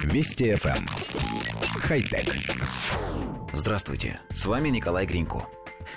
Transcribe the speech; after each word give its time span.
Вести 0.00 0.52
FM. 0.52 0.76
Эм. 0.78 0.86
Хай-тек. 1.80 2.34
Здравствуйте, 3.52 4.18
с 4.34 4.46
вами 4.46 4.68
Николай 4.68 5.06
Гринько. 5.06 5.46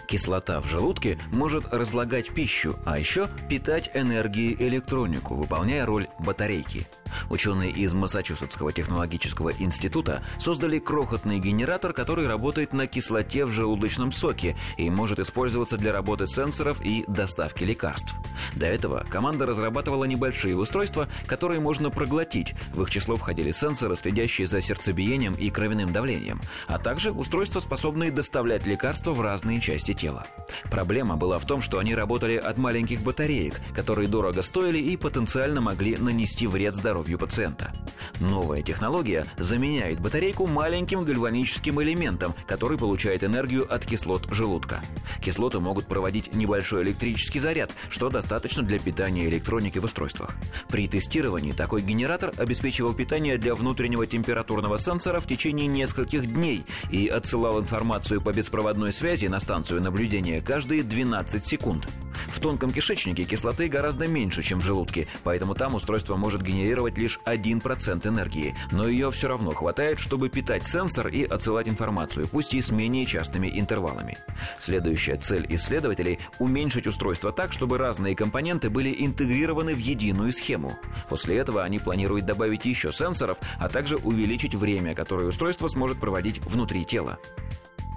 Кислота 0.07 0.61
в 0.61 0.67
желудке 0.67 1.17
может 1.31 1.73
разлагать 1.73 2.33
пищу, 2.33 2.75
а 2.85 2.99
еще 2.99 3.29
питать 3.49 3.89
энергией 3.93 4.55
электронику, 4.67 5.35
выполняя 5.35 5.85
роль 5.85 6.07
батарейки– 6.19 6.87
Ученые 7.29 7.71
из 7.71 7.93
Массачусетского 7.93 8.71
технологического 8.71 9.51
института 9.51 10.23
создали 10.39 10.79
крохотный 10.79 11.39
генератор, 11.39 11.93
который 11.93 12.27
работает 12.27 12.73
на 12.73 12.87
кислоте 12.87 13.45
в 13.45 13.51
желудочном 13.51 14.11
соке 14.11 14.55
и 14.77 14.89
может 14.89 15.19
использоваться 15.19 15.77
для 15.77 15.91
работы 15.91 16.27
сенсоров 16.27 16.81
и 16.83 17.05
доставки 17.07 17.63
лекарств. 17.63 18.13
До 18.55 18.65
этого 18.65 19.05
команда 19.09 19.45
разрабатывала 19.45 20.05
небольшие 20.05 20.55
устройства, 20.55 21.07
которые 21.27 21.59
можно 21.59 21.89
проглотить. 21.89 22.53
В 22.73 22.81
их 22.81 22.89
число 22.89 23.15
входили 23.15 23.51
сенсоры, 23.51 23.95
следящие 23.95 24.47
за 24.47 24.61
сердцебиением 24.61 25.33
и 25.33 25.49
кровяным 25.49 25.91
давлением, 25.91 26.41
а 26.67 26.79
также 26.79 27.11
устройства, 27.11 27.59
способные 27.59 28.11
доставлять 28.11 28.65
лекарства 28.65 29.11
в 29.13 29.21
разные 29.21 29.59
части 29.59 29.93
тела. 29.93 30.25
Проблема 30.71 31.17
была 31.17 31.39
в 31.39 31.45
том, 31.45 31.61
что 31.61 31.79
они 31.79 31.93
работали 31.95 32.37
от 32.37 32.57
маленьких 32.57 33.01
батареек, 33.01 33.59
которые 33.73 34.07
дорого 34.07 34.41
стоили 34.41 34.79
и 34.79 34.97
потенциально 34.97 35.61
могли 35.61 35.97
нанести 35.97 36.47
вред 36.47 36.75
здоровью 36.75 37.17
пациента. 37.17 37.71
Новая 38.19 38.61
технология 38.61 39.25
заменяет 39.37 39.99
батарейку 39.99 40.47
маленьким 40.47 41.03
гальваническим 41.03 41.81
элементом, 41.81 42.33
который 42.47 42.77
получает 42.77 43.23
энергию 43.23 43.71
от 43.73 43.85
кислот 43.85 44.27
желудка. 44.31 44.81
Кислоты 45.21 45.59
могут 45.59 45.87
проводить 45.87 46.33
небольшой 46.35 46.83
электрический 46.83 47.39
заряд, 47.39 47.71
что 47.89 48.09
достаточно 48.09 48.63
для 48.63 48.79
питания 48.79 49.27
электроники 49.27 49.79
в 49.79 49.83
устройствах. 49.83 50.35
При 50.69 50.87
тестировании 50.87 51.51
такой 51.51 51.81
генератор 51.81 52.31
обеспечивал 52.37 52.93
питание 52.93 53.37
для 53.37 53.55
внутреннего 53.55 54.07
температурного 54.07 54.77
сенсора 54.77 55.19
в 55.19 55.27
течение 55.27 55.67
нескольких 55.67 56.31
дней 56.31 56.65
и 56.91 57.07
отсылал 57.07 57.59
информацию 57.61 58.21
по 58.21 58.31
беспроводной 58.31 58.93
связи 58.93 59.27
на 59.27 59.39
станцию 59.39 59.81
наблюдения 59.81 60.41
каждые 60.41 60.83
12 60.83 61.45
секунд. 61.45 61.87
В 62.27 62.39
тонком 62.39 62.71
кишечнике 62.71 63.23
кислоты 63.23 63.67
гораздо 63.67 64.07
меньше, 64.07 64.43
чем 64.43 64.59
в 64.59 64.63
желудке, 64.63 65.07
поэтому 65.23 65.55
там 65.55 65.75
устройство 65.75 66.15
может 66.15 66.41
генерировать 66.41 66.97
лишь 66.97 67.19
1% 67.25 68.07
энергии, 68.07 68.55
но 68.71 68.87
ее 68.87 69.11
все 69.11 69.27
равно 69.27 69.53
хватает, 69.53 69.99
чтобы 69.99 70.29
питать 70.29 70.67
сенсор 70.67 71.07
и 71.07 71.23
отсылать 71.23 71.67
информацию, 71.67 72.27
пусть 72.27 72.53
и 72.53 72.61
с 72.61 72.71
менее 72.71 73.05
частыми 73.05 73.59
интервалами. 73.59 74.17
Следующая 74.59 75.17
цель 75.17 75.45
исследователей– 75.49 76.19
уменьшить 76.39 76.87
устройство 76.87 77.31
так, 77.31 77.53
чтобы 77.53 77.77
разные 77.77 78.15
компоненты 78.15 78.69
были 78.69 78.95
интегрированы 79.05 79.75
в 79.75 79.79
единую 79.79 80.33
схему. 80.33 80.77
После 81.09 81.37
этого 81.37 81.63
они 81.63 81.79
планируют 81.79 82.25
добавить 82.25 82.65
еще 82.65 82.91
сенсоров, 82.91 83.37
а 83.59 83.69
также 83.69 83.97
увеличить 83.97 84.55
время, 84.55 84.95
которое 84.95 85.27
устройство 85.27 85.67
сможет 85.67 85.99
проводить 85.99 86.39
внутри 86.45 86.85
тела. 86.85 87.19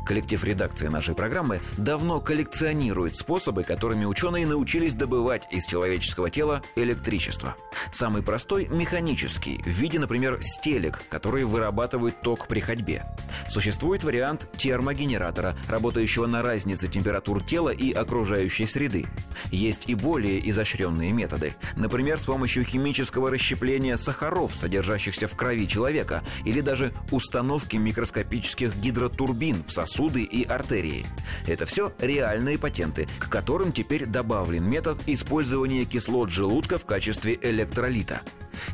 Коллектив 0.08 0.42
редакции 0.42 0.86
нашей 0.86 1.14
программы 1.14 1.60
давно 1.76 2.18
коллекционирует 2.18 3.14
способы, 3.14 3.62
которыми 3.62 4.06
ученые 4.06 4.46
научились 4.46 4.94
добывать 4.94 5.46
из 5.50 5.66
человеческого 5.66 6.30
тела 6.30 6.62
электричество. 6.76 7.56
Самый 7.92 8.22
простой– 8.22 8.68
механический, 8.70 9.60
в 9.62 9.68
виде, 9.68 9.98
например, 9.98 10.38
стелек, 10.40 11.02
которые 11.10 11.44
вырабатывают 11.44 12.22
ток 12.22 12.48
при 12.48 12.60
ходьбе. 12.60 13.04
Существует 13.50 14.02
вариант 14.02 14.48
термогенератора, 14.56 15.54
работающего 15.68 16.26
на 16.26 16.40
разнице 16.40 16.88
температур 16.88 17.44
тела 17.44 17.68
и 17.68 17.92
окружающей 17.92 18.64
среды. 18.64 19.04
Есть 19.52 19.90
и 19.90 19.94
более 19.94 20.48
изощренные 20.48 21.12
методы. 21.12 21.54
Например, 21.76 22.18
с 22.18 22.24
помощью 22.24 22.64
химического 22.64 23.30
расщепления 23.30 23.98
сахаров, 23.98 24.54
содержащихся 24.54 25.26
в 25.26 25.36
крови 25.36 25.68
человека, 25.68 26.24
или 26.46 26.62
даже 26.62 26.94
установки 27.10 27.76
микроскопических 27.76 28.74
гидротурбин 28.74 29.64
в 29.64 29.70
сосуды 29.98 30.22
и 30.22 30.44
артерии. 30.44 31.06
Это 31.46 31.66
все 31.66 31.92
реальные 31.98 32.58
патенты, 32.58 33.08
к 33.18 33.28
которым 33.28 33.72
теперь 33.72 34.06
добавлен 34.06 34.64
метод 34.64 34.98
использования 35.06 35.84
кислот 35.84 36.30
желудка 36.30 36.78
в 36.78 36.84
качестве 36.84 37.36
электролита. 37.42 38.20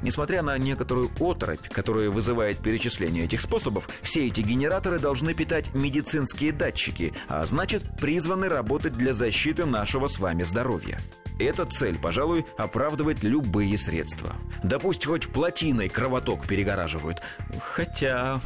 Несмотря 0.03 0.43
на 0.43 0.57
некоторую 0.59 1.11
оторопь, 1.19 1.69
которая 1.69 2.11
вызывает 2.11 2.59
перечисление 2.59 3.25
этих 3.25 3.41
способов, 3.41 3.89
все 4.03 4.27
эти 4.27 4.43
генераторы 4.43 4.99
должны 4.99 5.35
питать 5.35 5.75
медицинские 5.75 6.53
датчики, 6.53 7.15
а 7.29 7.45
значит, 7.47 7.83
призваны 7.99 8.49
работать 8.49 8.93
для 8.95 9.15
защиты 9.15 9.65
нашего 9.65 10.09
с 10.09 10.19
вами 10.19 10.43
здоровья. 10.43 11.01
Эта 11.39 11.67
цель, 11.67 11.99
пожалуй, 11.99 12.45
оправдывает 12.57 13.25
любые 13.25 13.77
средства. 13.79 14.35
Да 14.63 14.79
пусть 14.79 15.07
хоть 15.07 15.29
плотиной 15.29 15.89
кровоток 15.89 16.47
перегораживают. 16.47 17.23
Хотя... 17.61 18.41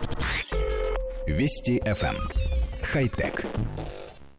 Вести 1.29 1.79
FM. 1.85 2.17
Хай-тек. 2.93 3.45